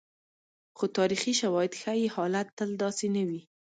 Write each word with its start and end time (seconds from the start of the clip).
خو 0.77 0.85
تاریخي 0.97 1.33
شواهد 1.41 1.71
ښيي، 1.81 2.07
حالت 2.15 2.47
تل 2.57 2.69
داسې 2.83 3.05
نه 3.15 3.23
وي. 3.27 3.41